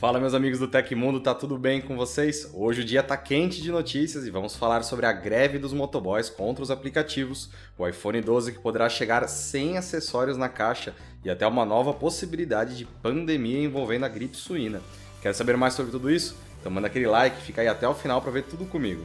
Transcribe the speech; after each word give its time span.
Fala 0.00 0.18
meus 0.18 0.32
amigos 0.32 0.58
do 0.58 0.66
Tecmundo, 0.66 1.20
tá 1.20 1.34
tudo 1.34 1.58
bem 1.58 1.78
com 1.78 1.94
vocês? 1.94 2.50
Hoje 2.54 2.80
o 2.80 2.84
dia 2.86 3.02
tá 3.02 3.18
quente 3.18 3.60
de 3.60 3.70
notícias 3.70 4.26
e 4.26 4.30
vamos 4.30 4.56
falar 4.56 4.82
sobre 4.82 5.04
a 5.04 5.12
greve 5.12 5.58
dos 5.58 5.74
motoboys 5.74 6.30
contra 6.30 6.62
os 6.62 6.70
aplicativos, 6.70 7.50
o 7.76 7.86
iPhone 7.86 8.18
12 8.22 8.52
que 8.52 8.58
poderá 8.60 8.88
chegar 8.88 9.28
sem 9.28 9.76
acessórios 9.76 10.38
na 10.38 10.48
caixa 10.48 10.94
e 11.22 11.28
até 11.28 11.46
uma 11.46 11.66
nova 11.66 11.92
possibilidade 11.92 12.78
de 12.78 12.86
pandemia 12.86 13.62
envolvendo 13.62 14.06
a 14.06 14.08
gripe 14.08 14.38
suína. 14.38 14.80
Quer 15.20 15.34
saber 15.34 15.58
mais 15.58 15.74
sobre 15.74 15.92
tudo 15.92 16.10
isso? 16.10 16.34
Então 16.58 16.72
manda 16.72 16.86
aquele 16.86 17.06
like, 17.06 17.36
fica 17.42 17.60
aí 17.60 17.68
até 17.68 17.86
o 17.86 17.92
final 17.92 18.22
para 18.22 18.30
ver 18.30 18.44
tudo 18.44 18.64
comigo. 18.64 19.04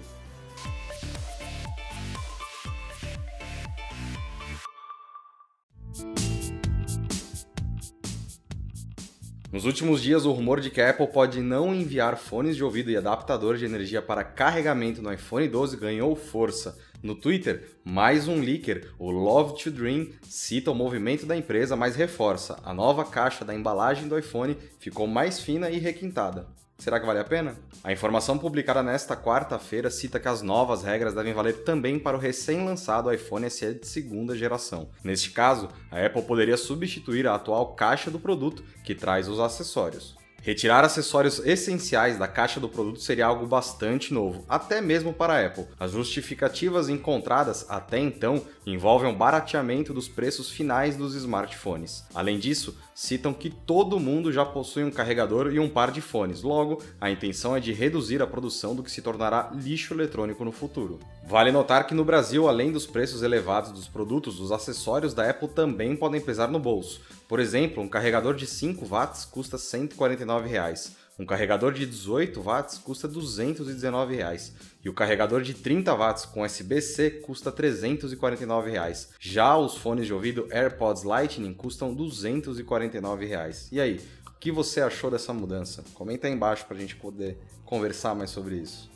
Nos 9.56 9.64
últimos 9.64 10.04
dias, 10.04 10.26
o 10.26 10.34
rumor 10.34 10.60
de 10.60 10.70
que 10.70 10.82
a 10.82 10.90
Apple 10.90 11.08
pode 11.08 11.40
não 11.40 11.74
enviar 11.74 12.18
fones 12.18 12.58
de 12.58 12.64
ouvido 12.66 12.92
e 12.92 12.98
adaptador 12.98 13.56
de 13.56 13.64
energia 13.64 14.02
para 14.02 14.22
carregamento 14.22 15.02
no 15.02 15.14
iPhone 15.14 15.48
12 15.48 15.78
ganhou 15.78 16.14
força. 16.14 16.78
No 17.06 17.14
Twitter, 17.14 17.78
mais 17.84 18.28
um 18.28 18.40
leaker, 18.40 18.92
o 18.98 19.12
Love 19.12 19.62
to 19.62 19.70
Dream, 19.70 20.10
cita 20.24 20.72
o 20.72 20.74
movimento 20.74 21.24
da 21.24 21.38
empresa, 21.38 21.76
mas 21.76 21.96
reforça: 21.96 22.60
a 22.64 22.74
nova 22.74 23.06
caixa 23.06 23.46
da 23.46 23.54
embalagem 23.54 24.08
do 24.08 24.18
iPhone 24.18 24.58
ficou 24.80 25.06
mais 25.06 25.40
fina 25.40 25.70
e 25.70 25.78
requintada. 25.78 26.48
Será 26.80 27.00
que 27.00 27.06
vale 27.06 27.20
a 27.20 27.24
pena? 27.24 27.56
A 27.84 27.94
informação 27.94 28.40
publicada 28.40 28.82
nesta 28.82 29.16
quarta-feira 29.16 29.92
cita 29.92 30.20
que 30.20 30.28
as 30.28 30.42
novas 30.42 30.82
regras 30.82 31.14
devem 31.14 31.32
valer 31.32 31.64
também 31.64 32.00
para 32.00 32.18
o 32.18 32.20
recém-lançado 32.20 33.14
iPhone 33.14 33.48
SE 33.52 33.76
de 33.76 33.86
segunda 33.86 34.36
geração. 34.36 34.90
Neste 35.04 35.30
caso, 35.30 35.70
a 35.92 36.04
Apple 36.04 36.24
poderia 36.24 36.58
substituir 36.58 37.28
a 37.28 37.36
atual 37.36 37.76
caixa 37.76 38.10
do 38.10 38.20
produto, 38.20 38.64
que 38.84 38.96
traz 38.96 39.30
os 39.30 39.40
acessórios. 39.40 40.18
Retirar 40.46 40.86
acessórios 40.86 41.40
essenciais 41.44 42.20
da 42.20 42.28
caixa 42.28 42.60
do 42.60 42.70
produto 42.70 43.02
seria 43.02 43.26
algo 43.26 43.48
bastante 43.48 44.14
novo, 44.14 44.46
até 44.48 44.80
mesmo 44.80 45.12
para 45.12 45.34
a 45.34 45.44
Apple. 45.48 45.66
As 45.80 45.94
justificativas 45.94 46.88
encontradas 46.88 47.66
até 47.68 47.98
então 47.98 48.44
envolvem 48.64 49.12
o 49.12 49.16
barateamento 49.16 49.92
dos 49.92 50.08
preços 50.08 50.52
finais 50.52 50.96
dos 50.96 51.16
smartphones. 51.16 52.04
Além 52.14 52.38
disso, 52.38 52.78
citam 52.94 53.34
que 53.34 53.50
todo 53.50 54.00
mundo 54.00 54.32
já 54.32 54.46
possui 54.46 54.84
um 54.84 54.92
carregador 54.92 55.52
e 55.52 55.60
um 55.60 55.68
par 55.68 55.90
de 55.90 56.00
fones, 56.00 56.44
logo, 56.44 56.80
a 57.02 57.10
intenção 57.10 57.56
é 57.56 57.60
de 57.60 57.74
reduzir 57.74 58.22
a 58.22 58.28
produção 58.28 58.76
do 58.76 58.84
que 58.84 58.92
se 58.92 59.02
tornará 59.02 59.52
lixo 59.52 59.96
eletrônico 59.96 60.46
no 60.46 60.52
futuro. 60.52 61.00
Vale 61.28 61.52
notar 61.52 61.88
que 61.88 61.96
no 61.96 62.06
Brasil, 62.06 62.48
além 62.48 62.72
dos 62.72 62.86
preços 62.86 63.24
elevados 63.24 63.72
dos 63.72 63.88
produtos, 63.88 64.40
os 64.40 64.52
acessórios 64.52 65.12
da 65.12 65.28
Apple 65.28 65.48
também 65.48 65.96
podem 65.96 66.22
pesar 66.22 66.48
no 66.50 66.60
bolso. 66.60 67.02
Por 67.28 67.40
exemplo, 67.40 67.82
um 67.82 67.90
carregador 67.90 68.36
de 68.36 68.46
5 68.46 68.86
watts 68.86 69.26
custa 69.26 69.58
149 69.58 70.48
reais. 70.48 70.96
um 71.18 71.26
carregador 71.26 71.72
de 71.72 71.86
18 71.86 72.42
watts 72.42 72.78
custa 72.78 73.08
219 73.08 74.16
reais. 74.16 74.54
e 74.84 74.90
o 74.90 74.94
carregador 74.94 75.42
de 75.42 75.54
30 75.56 75.96
watts 75.96 76.26
com 76.26 76.44
USB-C 76.44 77.10
custa 77.26 77.52
349 77.52 78.70
reais. 78.70 79.10
Já 79.20 79.58
os 79.58 79.76
fones 79.76 80.06
de 80.06 80.14
ouvido 80.14 80.48
AirPods 80.52 81.04
Lightning 81.04 81.54
custam 81.54 81.94
249 81.94 83.26
reais. 83.26 83.68
E 83.72 83.80
aí, 83.82 84.00
o 84.28 84.40
que 84.40 84.52
você 84.52 84.80
achou 84.80 85.10
dessa 85.10 85.34
mudança? 85.34 85.84
Comenta 85.96 86.28
aí 86.28 86.34
embaixo 86.34 86.66
para 86.66 86.78
a 86.78 86.80
gente 86.80 86.96
poder 86.98 87.40
conversar 87.66 88.14
mais 88.14 88.30
sobre 88.30 88.58
isso. 88.58 88.95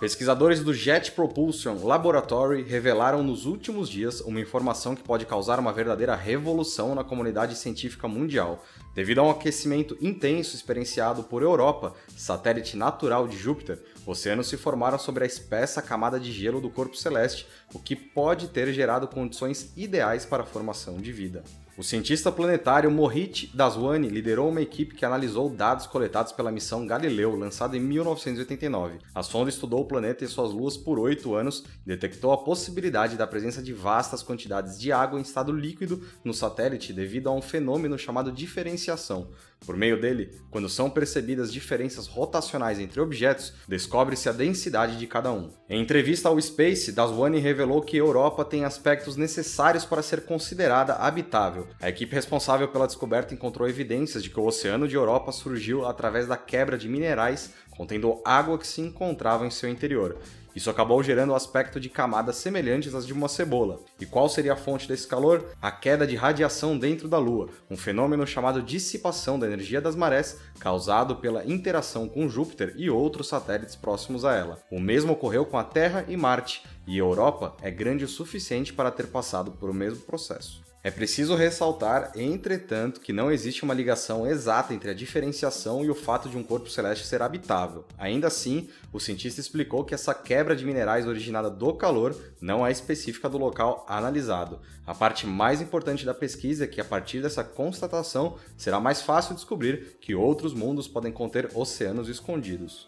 Pesquisadores 0.00 0.60
do 0.60 0.74
Jet 0.74 1.12
Propulsion 1.12 1.76
Laboratory 1.84 2.62
revelaram 2.62 3.22
nos 3.22 3.46
últimos 3.46 3.88
dias 3.88 4.20
uma 4.20 4.40
informação 4.40 4.96
que 4.96 5.04
pode 5.04 5.24
causar 5.24 5.60
uma 5.60 5.72
verdadeira 5.72 6.16
revolução 6.16 6.96
na 6.96 7.04
comunidade 7.04 7.56
científica 7.56 8.08
mundial. 8.08 8.64
Devido 8.92 9.20
a 9.20 9.22
um 9.22 9.30
aquecimento 9.30 9.96
intenso 10.00 10.56
experienciado 10.56 11.22
por 11.22 11.42
Europa, 11.42 11.94
satélite 12.16 12.76
natural 12.76 13.28
de 13.28 13.36
Júpiter, 13.36 13.80
oceanos 14.06 14.48
se 14.48 14.56
formaram 14.56 14.98
sobre 14.98 15.24
a 15.24 15.26
espessa 15.26 15.82
camada 15.82 16.18
de 16.18 16.32
gelo 16.32 16.60
do 16.60 16.70
corpo 16.70 16.96
celeste, 16.96 17.46
o 17.72 17.78
que 17.78 17.96
pode 17.96 18.48
ter 18.48 18.72
gerado 18.72 19.08
condições 19.08 19.72
ideais 19.76 20.24
para 20.24 20.42
a 20.42 20.46
formação 20.46 20.96
de 20.96 21.12
vida. 21.12 21.42
O 21.76 21.82
cientista 21.82 22.30
planetário 22.30 22.88
Mohit 22.88 23.50
Daswani 23.52 24.08
liderou 24.08 24.48
uma 24.48 24.62
equipe 24.62 24.94
que 24.94 25.04
analisou 25.04 25.50
dados 25.50 25.88
coletados 25.88 26.30
pela 26.30 26.52
missão 26.52 26.86
Galileu, 26.86 27.34
lançada 27.34 27.76
em 27.76 27.80
1989. 27.80 28.98
A 29.12 29.24
sonda 29.24 29.50
estudou 29.50 29.80
o 29.80 29.84
planeta 29.84 30.24
e 30.24 30.28
suas 30.28 30.52
luas 30.52 30.76
por 30.76 31.00
oito 31.00 31.34
anos 31.34 31.64
e 31.84 31.88
detectou 31.88 32.30
a 32.30 32.38
possibilidade 32.38 33.16
da 33.16 33.26
presença 33.26 33.60
de 33.60 33.72
vastas 33.72 34.22
quantidades 34.22 34.78
de 34.78 34.92
água 34.92 35.18
em 35.18 35.22
estado 35.22 35.50
líquido 35.50 36.00
no 36.22 36.32
satélite 36.32 36.92
devido 36.92 37.28
a 37.28 37.32
um 37.32 37.42
fenômeno 37.42 37.98
chamado 37.98 38.30
diferenciação. 38.30 39.32
Por 39.66 39.76
meio 39.76 40.00
dele, 40.00 40.30
quando 40.52 40.68
são 40.68 40.88
percebidas 40.88 41.52
diferenças 41.52 42.06
rotacionais 42.06 42.78
entre 42.78 43.00
objetos, 43.00 43.52
descobre-se 43.94 44.28
a 44.28 44.32
densidade 44.32 44.98
de 44.98 45.06
cada 45.06 45.30
um. 45.30 45.50
Em 45.70 45.80
entrevista 45.80 46.28
ao 46.28 46.40
Space, 46.40 46.90
Daswani 46.90 47.38
revelou 47.38 47.80
que 47.80 47.96
Europa 47.96 48.44
tem 48.44 48.64
aspectos 48.64 49.16
necessários 49.16 49.84
para 49.84 50.02
ser 50.02 50.24
considerada 50.24 50.94
habitável. 50.94 51.68
A 51.80 51.88
equipe 51.88 52.12
responsável 52.12 52.66
pela 52.66 52.88
descoberta 52.88 53.32
encontrou 53.32 53.68
evidências 53.68 54.20
de 54.20 54.30
que 54.30 54.40
o 54.40 54.46
Oceano 54.46 54.88
de 54.88 54.96
Europa 54.96 55.30
surgiu 55.30 55.86
através 55.86 56.26
da 56.26 56.36
quebra 56.36 56.76
de 56.76 56.88
minerais 56.88 57.54
contendo 57.70 58.20
água 58.24 58.58
que 58.58 58.66
se 58.66 58.80
encontrava 58.80 59.46
em 59.46 59.50
seu 59.50 59.68
interior. 59.68 60.18
Isso 60.54 60.70
acabou 60.70 61.02
gerando 61.02 61.30
o 61.30 61.34
aspecto 61.34 61.80
de 61.80 61.88
camadas 61.88 62.36
semelhantes 62.36 62.94
às 62.94 63.06
de 63.06 63.12
uma 63.12 63.28
cebola. 63.28 63.80
E 64.00 64.06
qual 64.06 64.28
seria 64.28 64.52
a 64.52 64.56
fonte 64.56 64.86
desse 64.86 65.06
calor? 65.06 65.46
A 65.60 65.70
queda 65.70 66.06
de 66.06 66.16
radiação 66.16 66.78
dentro 66.78 67.08
da 67.08 67.18
Lua, 67.18 67.48
um 67.70 67.76
fenômeno 67.76 68.26
chamado 68.26 68.62
dissipação 68.62 69.38
da 69.38 69.46
energia 69.46 69.80
das 69.80 69.96
marés, 69.96 70.38
causado 70.58 71.16
pela 71.16 71.44
interação 71.44 72.08
com 72.08 72.28
Júpiter 72.28 72.74
e 72.76 72.88
outros 72.88 73.28
satélites 73.28 73.74
próximos 73.74 74.24
a 74.24 74.34
ela. 74.34 74.58
O 74.70 74.78
mesmo 74.78 75.12
ocorreu 75.12 75.44
com 75.44 75.58
a 75.58 75.64
Terra 75.64 76.04
e 76.08 76.16
Marte, 76.16 76.62
e 76.86 76.98
Europa 76.98 77.56
é 77.62 77.70
grande 77.70 78.04
o 78.04 78.08
suficiente 78.08 78.72
para 78.72 78.90
ter 78.90 79.06
passado 79.06 79.52
por 79.52 79.70
o 79.70 79.74
mesmo 79.74 80.00
processo. 80.00 80.64
É 80.86 80.90
preciso 80.90 81.34
ressaltar, 81.34 82.12
entretanto, 82.14 83.00
que 83.00 83.10
não 83.10 83.32
existe 83.32 83.62
uma 83.62 83.72
ligação 83.72 84.26
exata 84.26 84.74
entre 84.74 84.90
a 84.90 84.94
diferenciação 84.94 85.82
e 85.82 85.88
o 85.88 85.94
fato 85.94 86.28
de 86.28 86.36
um 86.36 86.42
corpo 86.42 86.68
celeste 86.68 87.06
ser 87.06 87.22
habitável. 87.22 87.86
Ainda 87.96 88.26
assim, 88.26 88.68
o 88.92 89.00
cientista 89.00 89.40
explicou 89.40 89.82
que 89.82 89.94
essa 89.94 90.12
quebra 90.12 90.54
de 90.54 90.66
minerais 90.66 91.06
originada 91.06 91.48
do 91.48 91.72
calor 91.72 92.14
não 92.38 92.66
é 92.66 92.70
específica 92.70 93.30
do 93.30 93.38
local 93.38 93.86
analisado. 93.88 94.60
A 94.86 94.94
parte 94.94 95.26
mais 95.26 95.62
importante 95.62 96.04
da 96.04 96.12
pesquisa 96.12 96.64
é 96.64 96.68
que, 96.68 96.82
a 96.82 96.84
partir 96.84 97.22
dessa 97.22 97.42
constatação, 97.42 98.36
será 98.54 98.78
mais 98.78 99.00
fácil 99.00 99.34
descobrir 99.34 99.96
que 100.02 100.14
outros 100.14 100.52
mundos 100.52 100.86
podem 100.86 101.10
conter 101.10 101.48
oceanos 101.54 102.10
escondidos. 102.10 102.86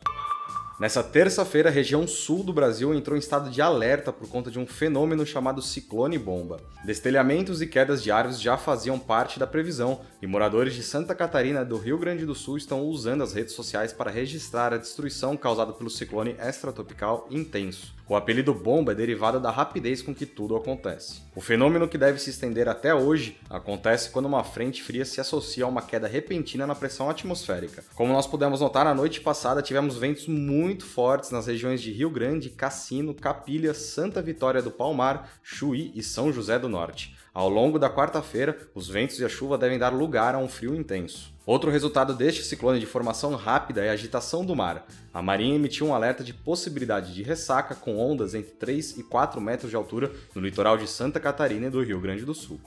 Nessa 0.78 1.02
terça-feira, 1.02 1.70
a 1.70 1.72
região 1.72 2.06
sul 2.06 2.44
do 2.44 2.52
Brasil 2.52 2.94
entrou 2.94 3.16
em 3.16 3.18
estado 3.18 3.48
de 3.48 3.62
alerta 3.62 4.12
por 4.12 4.28
conta 4.28 4.50
de 4.50 4.58
um 4.58 4.66
fenômeno 4.66 5.24
chamado 5.24 5.62
ciclone 5.62 6.18
bomba. 6.18 6.60
Destelhamentos 6.84 7.62
e 7.62 7.66
quedas 7.66 8.02
de 8.02 8.10
árvores 8.10 8.38
já 8.38 8.58
faziam 8.58 8.98
parte 8.98 9.38
da 9.38 9.46
previsão, 9.46 10.00
e 10.20 10.26
moradores 10.26 10.74
de 10.74 10.82
Santa 10.82 11.14
Catarina 11.14 11.64
do 11.64 11.78
Rio 11.78 11.96
Grande 11.96 12.26
do 12.26 12.34
Sul 12.34 12.58
estão 12.58 12.82
usando 12.82 13.22
as 13.22 13.32
redes 13.32 13.54
sociais 13.54 13.90
para 13.90 14.10
registrar 14.10 14.74
a 14.74 14.76
destruição 14.76 15.34
causada 15.34 15.72
pelo 15.72 15.88
ciclone 15.88 16.36
extratropical 16.38 17.26
intenso. 17.30 17.96
O 18.08 18.14
apelido 18.14 18.54
bomba 18.54 18.92
é 18.92 18.94
derivado 18.94 19.40
da 19.40 19.50
rapidez 19.50 20.00
com 20.00 20.14
que 20.14 20.24
tudo 20.24 20.54
acontece. 20.54 21.22
O 21.34 21.40
fenômeno 21.40 21.88
que 21.88 21.98
deve 21.98 22.20
se 22.20 22.30
estender 22.30 22.68
até 22.68 22.94
hoje 22.94 23.36
acontece 23.50 24.10
quando 24.10 24.26
uma 24.26 24.44
frente 24.44 24.80
fria 24.80 25.04
se 25.04 25.20
associa 25.20 25.64
a 25.64 25.68
uma 25.68 25.82
queda 25.82 26.06
repentina 26.06 26.66
na 26.68 26.74
pressão 26.74 27.10
atmosférica. 27.10 27.82
Como 27.96 28.12
nós 28.12 28.26
pudemos 28.26 28.60
notar, 28.60 28.84
na 28.84 28.94
noite 28.94 29.20
passada 29.20 29.60
tivemos 29.60 29.96
ventos 29.96 30.28
muito 30.28 30.65
fortes 30.84 31.30
nas 31.30 31.46
regiões 31.46 31.80
de 31.80 31.92
Rio 31.92 32.10
Grande, 32.10 32.50
Cassino, 32.50 33.14
Capilha, 33.14 33.72
Santa 33.74 34.20
Vitória 34.20 34.60
do 34.60 34.70
Palmar, 34.70 35.30
Chuí 35.42 35.92
e 35.94 36.02
São 36.02 36.32
José 36.32 36.58
do 36.58 36.68
Norte. 36.68 37.14
Ao 37.32 37.48
longo 37.48 37.78
da 37.78 37.90
quarta-feira, 37.90 38.56
os 38.74 38.88
ventos 38.88 39.20
e 39.20 39.24
a 39.24 39.28
chuva 39.28 39.58
devem 39.58 39.78
dar 39.78 39.92
lugar 39.92 40.34
a 40.34 40.38
um 40.38 40.48
frio 40.48 40.74
intenso. 40.74 41.34
Outro 41.44 41.70
resultado 41.70 42.14
deste 42.14 42.42
ciclone 42.42 42.80
de 42.80 42.86
formação 42.86 43.34
rápida 43.36 43.84
é 43.84 43.90
a 43.90 43.92
agitação 43.92 44.44
do 44.44 44.56
mar. 44.56 44.86
A 45.12 45.22
Marinha 45.22 45.54
emitiu 45.54 45.86
um 45.86 45.94
alerta 45.94 46.24
de 46.24 46.34
possibilidade 46.34 47.14
de 47.14 47.22
ressaca 47.22 47.74
com 47.74 47.98
ondas 47.98 48.34
entre 48.34 48.52
3 48.52 48.98
e 48.98 49.02
4 49.02 49.40
metros 49.40 49.70
de 49.70 49.76
altura 49.76 50.10
no 50.34 50.40
litoral 50.40 50.76
de 50.76 50.88
Santa 50.88 51.20
Catarina 51.20 51.66
e 51.66 51.70
do 51.70 51.84
Rio 51.84 52.00
Grande 52.00 52.24
do 52.24 52.34
Sul. 52.34 52.58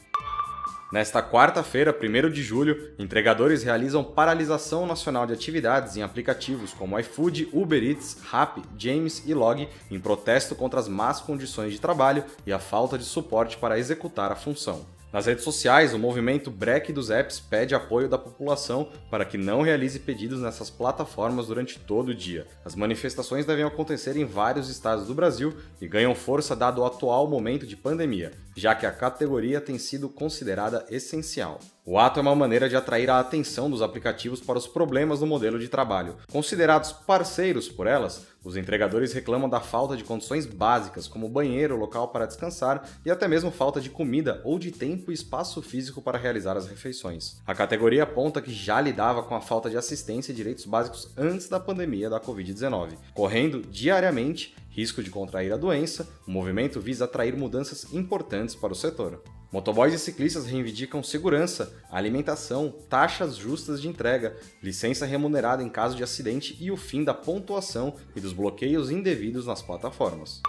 Nesta 0.92 1.22
quarta-feira, 1.22 1.96
1 1.96 2.32
de 2.32 2.42
julho, 2.42 2.94
entregadores 2.98 3.62
realizam 3.62 4.04
paralisação 4.04 4.88
nacional 4.88 5.28
de 5.28 5.34
atividades 5.34 5.96
em 5.96 6.02
aplicativos 6.02 6.74
como 6.74 6.98
iFood, 6.98 7.48
Uber 7.54 7.84
Eats, 7.84 8.18
Rappi, 8.24 8.64
James 8.76 9.22
e 9.28 9.36
Log 9.36 9.70
em 9.92 10.00
protesto 10.00 10.56
contra 10.56 10.80
as 10.80 10.88
más 10.88 11.22
condições 11.22 11.74
de 11.74 11.80
trabalho 11.80 12.24
e 12.44 12.52
a 12.52 12.58
falta 12.58 12.98
de 12.98 13.04
suporte 13.04 13.56
para 13.58 13.78
executar 13.78 14.32
a 14.32 14.36
função. 14.36 14.99
Nas 15.12 15.26
redes 15.26 15.44
sociais, 15.44 15.92
o 15.92 15.98
movimento 15.98 16.52
Break 16.52 16.94
dos 16.94 17.10
Apps 17.10 17.40
pede 17.40 17.74
apoio 17.74 18.08
da 18.08 18.18
população 18.18 18.90
para 19.10 19.26
que 19.26 19.40
não 19.40 19.64
realize 19.64 20.00
pedidos 20.00 20.40
nessas 20.40 20.70
plataformas 20.70 21.48
durante 21.48 21.80
todo 21.80 22.10
o 22.10 22.16
dia. 22.16 22.46
As 22.64 22.76
manifestações 22.76 23.44
devem 23.44 23.66
acontecer 23.66 24.16
em 24.18 24.26
vários 24.26 24.70
estados 24.70 25.08
do 25.08 25.16
Brasil 25.16 25.56
e 25.82 25.88
ganham 25.88 26.14
força 26.14 26.56
dado 26.56 26.82
o 26.82 26.86
atual 26.86 27.28
momento 27.28 27.66
de 27.66 27.76
pandemia. 27.76 28.32
já 28.56 28.76
que 28.76 28.86
a 28.86 28.92
categoria 28.92 29.62
tem 29.62 29.78
sido 29.78 30.10
considerada 30.10 30.86
essencial. 30.90 31.60
O 31.92 31.98
ato 31.98 32.20
é 32.20 32.22
uma 32.22 32.36
maneira 32.36 32.70
de 32.70 32.76
atrair 32.76 33.10
a 33.10 33.20
atenção 33.20 33.68
dos 33.68 33.82
aplicativos 33.82 34.40
para 34.40 34.60
os 34.60 34.68
problemas 34.68 35.22
do 35.22 35.26
modelo 35.26 35.58
de 35.58 35.68
trabalho. 35.68 36.18
Considerados 36.32 36.92
parceiros 36.92 37.68
por 37.68 37.88
elas, 37.88 38.28
os 38.44 38.56
entregadores 38.56 39.12
reclamam 39.12 39.50
da 39.50 39.60
falta 39.60 39.98
de 39.98 40.04
condições 40.04 40.46
básicas, 40.46 41.08
como 41.08 41.28
banheiro, 41.28 41.76
local 41.76 42.10
para 42.10 42.28
descansar 42.28 42.88
e 43.04 43.10
até 43.10 43.28
mesmo 43.28 43.50
falta 43.50 43.82
de 43.82 43.90
comida 43.90 44.40
ou 44.44 44.60
de 44.60 44.70
tempo 44.70 45.10
e 45.10 45.16
espaço 45.16 45.64
físico 45.64 46.00
para 46.00 46.20
realizar 46.20 46.56
as 46.56 46.68
refeições. 46.68 47.38
A 47.44 47.56
categoria 47.56 48.04
aponta 48.04 48.40
que 48.40 48.54
já 48.54 48.80
lidava 48.80 49.24
com 49.24 49.34
a 49.34 49.42
falta 49.42 49.68
de 49.68 49.76
assistência 49.76 50.32
e 50.32 50.36
direitos 50.36 50.66
básicos 50.66 51.12
antes 51.18 51.50
da 51.50 51.60
pandemia 51.60 52.08
da 52.08 52.20
Covid-19, 52.20 53.00
correndo 53.16 53.64
diariamente 53.64 54.56
risco 54.70 55.02
de 55.02 55.10
contrair 55.10 55.52
a 55.52 55.58
doença. 55.58 56.08
O 56.28 56.30
movimento 56.30 56.80
visa 56.80 57.06
atrair 57.06 57.36
mudanças 57.36 57.92
importantes 57.92 58.54
para 58.54 58.74
o 58.74 58.76
setor. 58.76 59.24
Motoboys 59.52 59.96
e 59.96 59.98
ciclistas 59.98 60.46
reivindicam 60.46 61.02
segurança, 61.02 61.74
alimentação, 61.90 62.72
taxas 62.88 63.36
justas 63.36 63.82
de 63.82 63.88
entrega, 63.88 64.38
licença 64.62 65.08
remunerada 65.08 65.64
em 65.64 65.70
caso 65.70 65.96
de 65.96 66.04
acidente 66.04 66.56
e 66.60 66.70
o 66.70 66.78
fim 66.78 67.04
da 67.04 67.16
pontuação 67.16 67.96
e 68.16 68.22
dos 68.22 68.32
bloqueios 68.32 68.92
indevidos 68.92 69.48
nas 69.48 69.62
plataformas. 69.62 70.40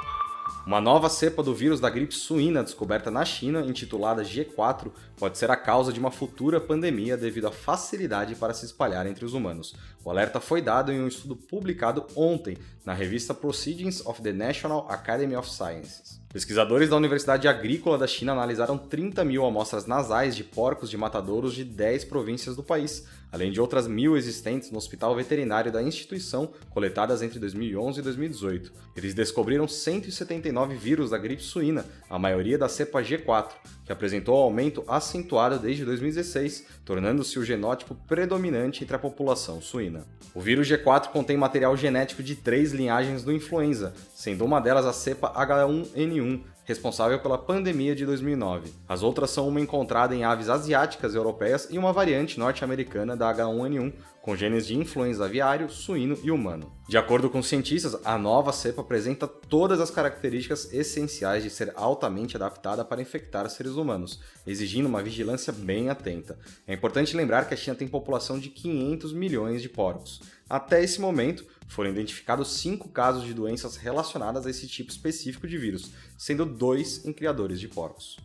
Uma 0.66 0.82
nova 0.82 1.08
cepa 1.08 1.42
do 1.42 1.54
vírus 1.54 1.80
da 1.80 1.88
gripe 1.88 2.14
suína 2.14 2.62
descoberta 2.62 3.10
na 3.10 3.24
China, 3.24 3.62
intitulada 3.62 4.22
G4, 4.22 4.90
pode 5.16 5.38
ser 5.38 5.50
a 5.50 5.56
causa 5.56 5.90
de 5.90 5.98
uma 5.98 6.10
futura 6.10 6.60
pandemia 6.60 7.16
devido 7.16 7.46
à 7.46 7.50
facilidade 7.50 8.34
para 8.34 8.52
se 8.52 8.66
espalhar 8.66 9.06
entre 9.06 9.24
os 9.24 9.32
humanos. 9.32 9.74
O 10.04 10.10
alerta 10.10 10.38
foi 10.38 10.60
dado 10.60 10.92
em 10.92 11.00
um 11.00 11.08
estudo 11.08 11.34
publicado 11.34 12.06
ontem 12.14 12.58
na 12.84 12.92
revista 12.92 13.32
Proceedings 13.32 14.04
of 14.04 14.20
the 14.20 14.32
National 14.32 14.86
Academy 14.90 15.34
of 15.34 15.50
Sciences. 15.50 16.20
Pesquisadores 16.32 16.88
da 16.88 16.96
Universidade 16.96 17.48
Agrícola 17.48 17.98
da 17.98 18.06
China 18.06 18.30
analisaram 18.30 18.78
30 18.78 19.24
mil 19.24 19.44
amostras 19.44 19.86
nasais 19.86 20.36
de 20.36 20.44
porcos 20.44 20.88
de 20.88 20.96
matadouros 20.96 21.52
de 21.52 21.64
10 21.64 22.04
províncias 22.04 22.54
do 22.54 22.62
país, 22.62 23.04
além 23.32 23.50
de 23.50 23.60
outras 23.60 23.88
mil 23.88 24.16
existentes 24.16 24.70
no 24.70 24.78
hospital 24.78 25.12
veterinário 25.16 25.72
da 25.72 25.82
instituição, 25.82 26.52
coletadas 26.70 27.20
entre 27.20 27.40
2011 27.40 27.98
e 27.98 28.02
2018. 28.04 28.72
Eles 28.94 29.12
descobriram 29.12 29.66
179 29.66 30.76
vírus 30.76 31.10
da 31.10 31.18
gripe 31.18 31.42
suína, 31.42 31.84
a 32.08 32.16
maioria 32.16 32.56
da 32.56 32.68
cepa 32.68 33.02
G4, 33.02 33.48
que 33.90 33.92
apresentou 33.92 34.36
aumento 34.36 34.84
acentuado 34.86 35.58
desde 35.58 35.84
2016, 35.84 36.64
tornando-se 36.84 37.36
o 37.40 37.44
genótipo 37.44 37.96
predominante 38.06 38.84
entre 38.84 38.94
a 38.94 39.00
população 39.00 39.60
suína. 39.60 40.06
O 40.32 40.40
vírus 40.40 40.68
G4 40.68 41.08
contém 41.08 41.36
material 41.36 41.76
genético 41.76 42.22
de 42.22 42.36
três 42.36 42.70
linhagens 42.70 43.24
do 43.24 43.32
influenza, 43.32 43.92
sendo 44.14 44.44
uma 44.44 44.60
delas 44.60 44.86
a 44.86 44.92
cepa 44.92 45.32
H1N1, 45.32 46.40
responsável 46.70 47.18
pela 47.18 47.36
pandemia 47.36 47.96
de 47.96 48.06
2009. 48.06 48.72
As 48.88 49.02
outras 49.02 49.30
são 49.30 49.48
uma 49.48 49.60
encontrada 49.60 50.14
em 50.14 50.22
aves 50.22 50.48
asiáticas 50.48 51.12
e 51.12 51.16
europeias 51.16 51.66
e 51.68 51.76
uma 51.76 51.92
variante 51.92 52.38
norte-americana 52.38 53.16
da 53.16 53.34
H1N1, 53.34 53.92
com 54.22 54.36
genes 54.36 54.66
de 54.66 54.76
influenza 54.76 55.24
aviário, 55.24 55.68
suíno 55.68 56.16
e 56.22 56.30
humano. 56.30 56.70
De 56.88 56.96
acordo 56.96 57.28
com 57.28 57.42
cientistas, 57.42 57.96
a 58.04 58.16
nova 58.16 58.52
cepa 58.52 58.82
apresenta 58.82 59.26
todas 59.26 59.80
as 59.80 59.90
características 59.90 60.72
essenciais 60.72 61.42
de 61.42 61.50
ser 61.50 61.72
altamente 61.74 62.36
adaptada 62.36 62.84
para 62.84 63.02
infectar 63.02 63.48
seres 63.50 63.72
humanos, 63.72 64.20
exigindo 64.46 64.86
uma 64.86 65.02
vigilância 65.02 65.52
bem 65.52 65.88
atenta. 65.88 66.38
É 66.68 66.74
importante 66.74 67.16
lembrar 67.16 67.48
que 67.48 67.54
a 67.54 67.56
China 67.56 67.74
tem 67.74 67.88
população 67.88 68.38
de 68.38 68.48
500 68.48 69.12
milhões 69.12 69.60
de 69.60 69.68
porcos. 69.68 70.20
Até 70.48 70.84
esse 70.84 71.00
momento, 71.00 71.44
foram 71.70 71.90
identificados 71.90 72.58
cinco 72.58 72.88
casos 72.88 73.24
de 73.24 73.32
doenças 73.32 73.76
relacionadas 73.76 74.44
a 74.44 74.50
esse 74.50 74.66
tipo 74.66 74.90
específico 74.90 75.46
de 75.46 75.56
vírus, 75.56 75.92
sendo 76.18 76.44
dois 76.44 77.04
em 77.06 77.12
criadores 77.12 77.60
de 77.60 77.68
porcos. 77.68 78.18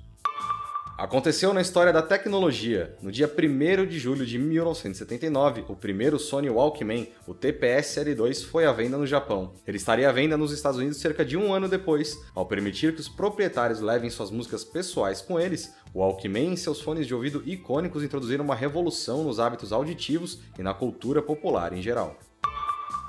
Aconteceu 0.97 1.53
na 1.53 1.59
história 1.59 1.91
da 1.91 2.01
tecnologia. 2.01 2.95
No 3.01 3.11
dia 3.11 3.27
1 3.29 3.85
de 3.85 3.99
julho 3.99 4.25
de 4.25 4.39
1979, 4.39 5.65
o 5.67 5.75
primeiro 5.75 6.17
Sony 6.17 6.49
Walkman, 6.49 7.09
o 7.27 7.33
TPS 7.33 7.97
L2, 7.97 8.45
foi 8.45 8.65
à 8.65 8.71
venda 8.71 8.97
no 8.97 9.05
Japão. 9.05 9.53
Ele 9.67 9.75
estaria 9.75 10.07
à 10.07 10.11
venda 10.13 10.37
nos 10.37 10.53
Estados 10.53 10.79
Unidos 10.79 10.97
cerca 10.97 11.25
de 11.25 11.35
um 11.35 11.53
ano 11.53 11.67
depois. 11.67 12.17
Ao 12.33 12.45
permitir 12.45 12.95
que 12.95 13.01
os 13.01 13.09
proprietários 13.09 13.81
levem 13.81 14.09
suas 14.09 14.31
músicas 14.31 14.63
pessoais 14.63 15.19
com 15.19 15.37
eles, 15.37 15.73
o 15.93 15.99
Walkman 15.99 16.53
e 16.53 16.57
seus 16.57 16.79
fones 16.79 17.05
de 17.05 17.13
ouvido 17.13 17.43
icônicos 17.45 18.01
introduziram 18.01 18.45
uma 18.45 18.55
revolução 18.55 19.21
nos 19.21 19.37
hábitos 19.37 19.73
auditivos 19.73 20.39
e 20.57 20.63
na 20.63 20.73
cultura 20.73 21.21
popular 21.21 21.73
em 21.73 21.81
geral. 21.81 22.17